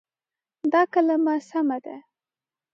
دا 0.71 0.81
کلمه 0.93 1.35
سمه 1.49 1.77
ده. 1.85 1.95